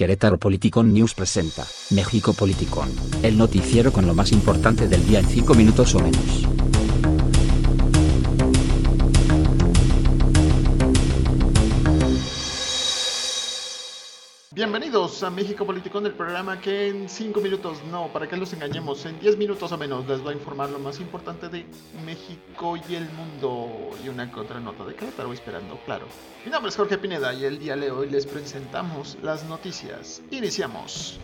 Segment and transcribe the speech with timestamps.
[0.00, 2.88] Querétaro Politicon News presenta México Politicon,
[3.22, 6.59] el noticiero con lo más importante del día en 5 minutos o menos.
[14.60, 19.06] Bienvenidos a México Politicón, el programa que en 5 minutos, no, para que los engañemos,
[19.06, 21.64] en 10 minutos o menos les va a informar lo más importante de
[22.04, 26.04] México y el mundo y una que otra nota de Querétaro esperando, claro.
[26.44, 30.20] Mi nombre es Jorge Pineda y el día de hoy les presentamos las noticias.
[30.30, 31.18] Iniciamos.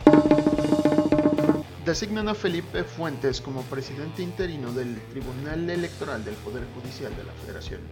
[1.85, 7.33] Designan a Felipe Fuentes como presidente interino del Tribunal Electoral del Poder Judicial de la
[7.33, 7.83] Federación.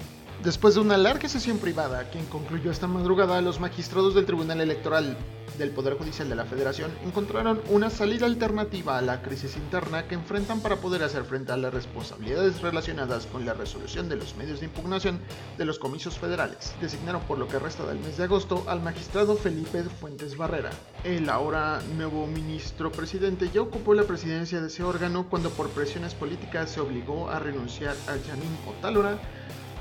[0.42, 5.16] Después de una larga sesión privada, quien concluyó esta madrugada, los magistrados del Tribunal Electoral
[5.56, 10.16] del Poder Judicial de la Federación encontraron una salida alternativa a la crisis interna que
[10.16, 14.60] enfrentan para poder hacer frente a las responsabilidades relacionadas con la resolución de los medios
[14.60, 15.20] de impugnación
[15.56, 16.74] de los comicios federales.
[16.80, 20.70] Designaron por lo que resta del mes de agosto al magistrado Felipe Fuentes Barrera.
[21.04, 26.14] El ahora nuevo ministro presidente ya ocupó la presidencia de ese órgano cuando por presiones
[26.14, 29.18] políticas se obligó a renunciar a Janine Otálora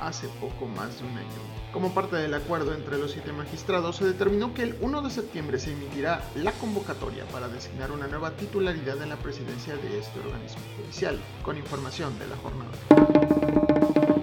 [0.07, 1.27] hace poco más de un año.
[1.71, 5.59] Como parte del acuerdo entre los siete magistrados, se determinó que el 1 de septiembre
[5.59, 10.61] se emitirá la convocatoria para designar una nueva titularidad en la presidencia de este organismo
[10.77, 14.22] judicial, con información de la jornada.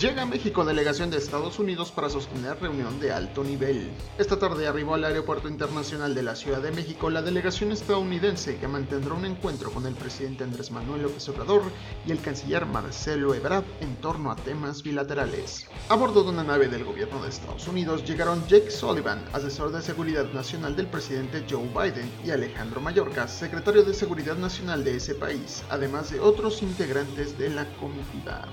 [0.00, 3.90] Llega a México delegación de Estados Unidos para sostener reunión de alto nivel.
[4.16, 8.66] Esta tarde arribó al Aeropuerto Internacional de la Ciudad de México la delegación estadounidense que
[8.66, 11.64] mantendrá un encuentro con el presidente Andrés Manuel López Obrador
[12.06, 15.68] y el canciller Marcelo Ebrard en torno a temas bilaterales.
[15.90, 19.82] A bordo de una nave del gobierno de Estados Unidos llegaron Jake Sullivan, asesor de
[19.82, 25.14] seguridad nacional del presidente Joe Biden, y Alejandro Mayorkas, secretario de seguridad nacional de ese
[25.14, 28.48] país, además de otros integrantes de la comitiva.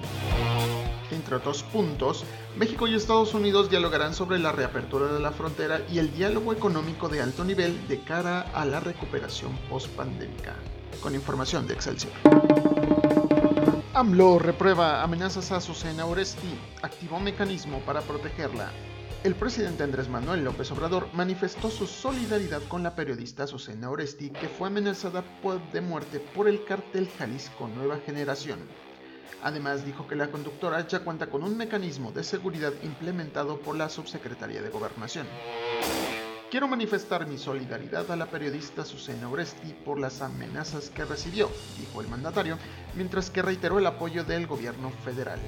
[1.11, 2.25] Entre otros puntos,
[2.57, 7.07] México y Estados Unidos dialogarán sobre la reapertura de la frontera y el diálogo económico
[7.07, 10.55] de alto nivel de cara a la recuperación post-pandémica.
[11.01, 12.13] Con información de Excelsior.
[13.93, 18.71] AMLO reprueba amenazas a Susana Oresti, activó mecanismo para protegerla.
[19.23, 24.47] El presidente Andrés Manuel López Obrador manifestó su solidaridad con la periodista Susana Oresti, que
[24.47, 25.23] fue amenazada
[25.73, 28.59] de muerte por el cartel Jalisco Nueva Generación.
[29.43, 33.89] Además dijo que la conductora ya cuenta con un mecanismo de seguridad implementado por la
[33.89, 35.27] Subsecretaría de Gobernación.
[36.49, 41.99] Quiero manifestar mi solidaridad a la periodista Susana Oresti por las amenazas que recibió, dijo
[41.99, 42.57] el mandatario,
[42.95, 45.41] mientras que reiteró el apoyo del gobierno federal.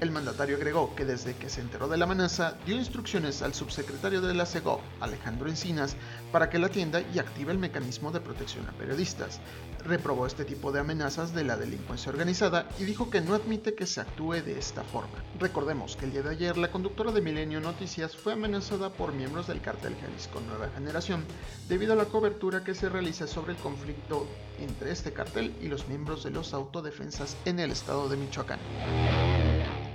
[0.00, 4.20] El mandatario agregó que desde que se enteró de la amenaza dio instrucciones al subsecretario
[4.22, 5.94] de la CEGO, Alejandro Encinas,
[6.32, 9.40] para que la atienda y active el mecanismo de protección a periodistas.
[9.84, 13.86] Reprobó este tipo de amenazas de la delincuencia organizada y dijo que no admite que
[13.86, 15.22] se actúe de esta forma.
[15.38, 19.46] Recordemos que el día de ayer la conductora de Milenio Noticias fue amenazada por miembros
[19.46, 21.24] del cartel Jalisco Nueva Generación
[21.68, 24.26] debido a la cobertura que se realiza sobre el conflicto
[24.58, 28.60] entre este cartel y los miembros de los autodefensas en el estado de Michoacán.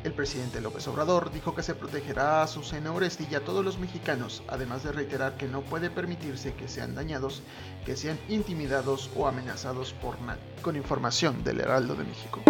[0.04, 3.78] El presidente López Obrador dijo que se protegerá a Susana Oresti y a todos los
[3.78, 7.42] mexicanos, además de reiterar que no puede permitirse que sean dañados,
[7.86, 10.42] que sean intimidados o amenazados por nadie.
[10.62, 12.42] Con información del Heraldo de México.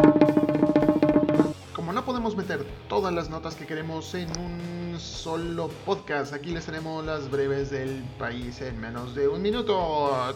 [1.73, 6.65] Como no podemos meter todas las notas que queremos en un solo podcast, aquí les
[6.65, 10.35] tenemos las breves del país en menos de un minuto.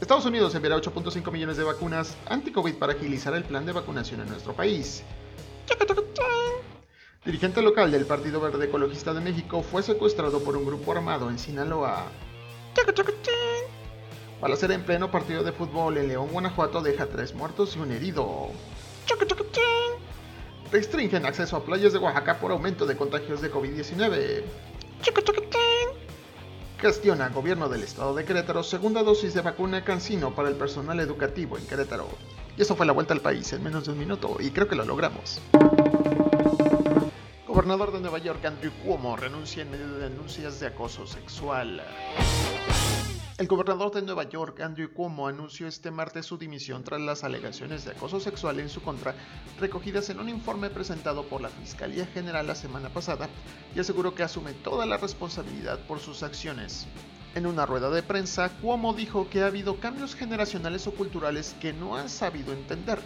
[0.00, 4.28] Estados Unidos enviará 8.5 millones de vacunas anti-COVID para agilizar el plan de vacunación en
[4.28, 5.02] nuestro país.
[7.24, 11.38] Dirigente local del Partido Verde Ecologista de México fue secuestrado por un grupo armado en
[11.38, 12.04] Sinaloa.
[14.56, 18.50] ser en pleno partido de fútbol en León, Guanajuato deja tres muertos y un herido.
[20.74, 24.42] Restringen acceso a playas de Oaxaca por aumento de contagios de COVID-19.
[26.80, 31.56] Gestiona Gobierno del Estado de Querétaro segunda dosis de vacuna Cancino para el personal educativo
[31.56, 32.08] en Querétaro.
[32.56, 34.74] Y eso fue la vuelta al país en menos de un minuto y creo que
[34.74, 35.40] lo logramos.
[37.46, 41.84] Gobernador de Nueva York Andrew Cuomo renuncia en medio de denuncias de acoso sexual.
[43.36, 47.84] El gobernador de Nueva York, Andrew Cuomo, anunció este martes su dimisión tras las alegaciones
[47.84, 49.16] de acoso sexual en su contra
[49.58, 53.28] recogidas en un informe presentado por la Fiscalía General la semana pasada
[53.74, 56.86] y aseguró que asume toda la responsabilidad por sus acciones.
[57.34, 61.72] En una rueda de prensa, Cuomo dijo que ha habido cambios generacionales o culturales que
[61.72, 63.00] no han sabido entender.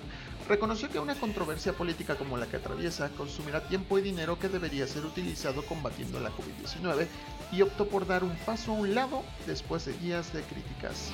[0.48, 4.86] Reconoció que una controversia política como la que atraviesa consumirá tiempo y dinero que debería
[4.86, 7.06] ser utilizado combatiendo la COVID-19
[7.52, 11.10] y optó por dar un paso a un lado después de días de críticas.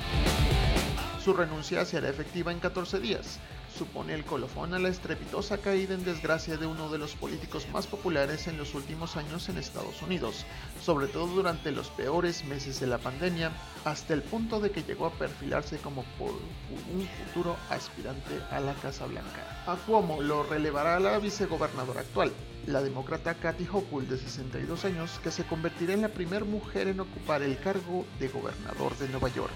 [1.24, 3.40] Su renuncia será efectiva en 14 días.
[3.76, 7.86] Supone el colofón a la estrepitosa caída en desgracia de uno de los políticos más
[7.86, 10.46] populares en los últimos años en Estados Unidos,
[10.80, 13.50] sobre todo durante los peores meses de la pandemia,
[13.84, 19.06] hasta el punto de que llegó a perfilarse como un futuro aspirante a la Casa
[19.06, 19.64] Blanca.
[19.66, 22.32] A Cuomo lo relevará la vicegobernadora actual,
[22.66, 27.00] la demócrata Kathy Hochul de 62 años, que se convertirá en la primera mujer en
[27.00, 29.52] ocupar el cargo de gobernador de Nueva York,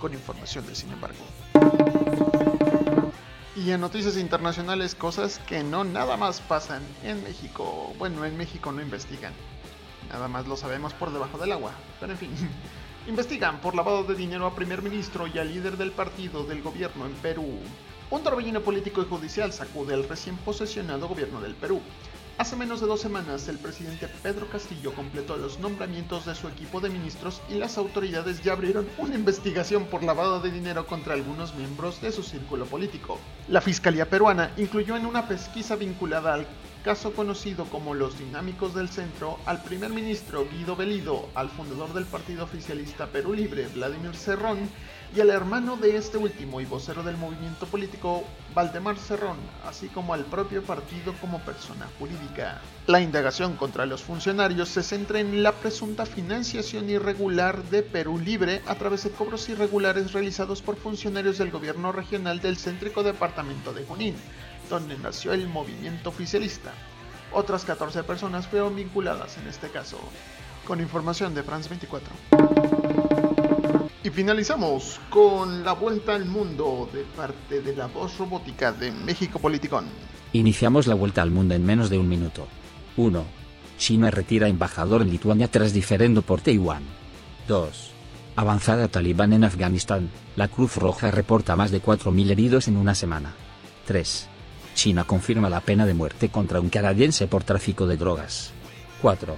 [0.00, 2.51] con información de sin embargo.
[3.54, 7.92] Y en noticias internacionales, cosas que no nada más pasan en México.
[7.98, 9.34] Bueno, en México no investigan.
[10.08, 11.72] Nada más lo sabemos por debajo del agua.
[12.00, 12.30] Pero en fin.
[13.08, 17.04] Investigan por lavado de dinero a primer ministro y al líder del partido del gobierno
[17.04, 17.58] en Perú.
[18.10, 21.82] Un torbellino político y judicial sacude el recién posesionado gobierno del Perú.
[22.42, 26.80] Hace menos de dos semanas, el presidente Pedro Castillo completó los nombramientos de su equipo
[26.80, 31.54] de ministros y las autoridades ya abrieron una investigación por lavado de dinero contra algunos
[31.54, 33.20] miembros de su círculo político.
[33.46, 36.48] La Fiscalía peruana incluyó en una pesquisa vinculada al
[36.82, 42.04] caso conocido como los dinámicos del centro al primer ministro Guido Belido, al fundador del
[42.04, 44.68] partido oficialista Perú Libre, Vladimir Cerrón,
[45.14, 48.24] y al hermano de este último y vocero del movimiento político,
[48.54, 52.60] Valdemar Cerrón, así como al propio partido como persona jurídica.
[52.86, 58.62] La indagación contra los funcionarios se centra en la presunta financiación irregular de Perú Libre
[58.66, 63.84] a través de cobros irregulares realizados por funcionarios del gobierno regional del céntrico departamento de
[63.84, 64.16] Junín,
[64.72, 66.72] donde nació el movimiento oficialista.
[67.30, 69.98] Otras 14 personas fueron vinculadas en este caso.
[70.66, 72.10] Con información de France 24.
[74.02, 79.38] Y finalizamos con la vuelta al mundo de parte de la voz robótica de México
[79.38, 79.84] Politicón.
[80.32, 82.48] Iniciamos la vuelta al mundo en menos de un minuto.
[82.96, 83.24] 1.
[83.78, 86.82] China retira embajador en Lituania tras diferendo por Taiwán.
[87.46, 87.90] 2.
[88.36, 93.34] Avanzada talibán en Afganistán, la Cruz Roja reporta más de 4.000 heridos en una semana.
[93.86, 94.31] 3.
[94.74, 98.52] China confirma la pena de muerte contra un canadiense por tráfico de drogas.
[99.00, 99.36] 4.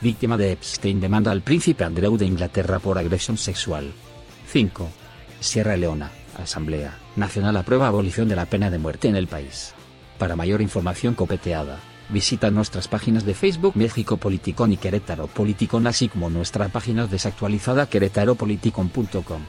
[0.00, 3.92] Víctima de Epstein demanda al príncipe Andrew de Inglaterra por agresión sexual.
[4.48, 4.88] 5.
[5.40, 9.72] Sierra Leona, Asamblea Nacional aprueba abolición de la pena de muerte en el país.
[10.18, 11.78] Para mayor información copeteada,
[12.10, 17.86] visita nuestras páginas de Facebook México Politicón y Querétaro Politicón así como nuestra página desactualizada
[17.86, 19.42] querétaropoliticón.com.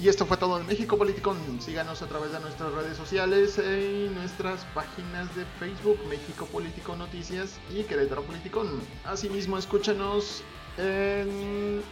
[0.00, 1.36] Y esto fue todo en México Politicón.
[1.60, 7.58] Síganos a través de nuestras redes sociales y nuestras páginas de Facebook México Político Noticias
[7.74, 8.80] y Querétaro Politicón.
[9.04, 10.44] Asimismo, escúchanos
[10.76, 11.82] en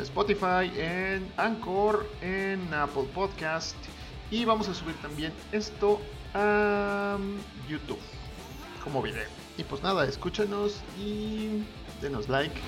[0.00, 3.76] Spotify, en Anchor, en Apple Podcast
[4.32, 6.00] y vamos a subir también esto
[6.34, 7.18] a
[7.68, 8.00] YouTube
[8.82, 9.28] como video.
[9.56, 11.62] Y pues nada, escúchenos y
[12.02, 12.60] denos like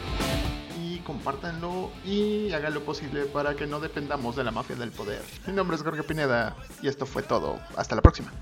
[1.00, 5.22] compártanlo y hagan lo posible para que no dependamos de la mafia del poder.
[5.46, 7.58] Mi nombre es Jorge Pineda y esto fue todo.
[7.76, 8.32] Hasta la próxima.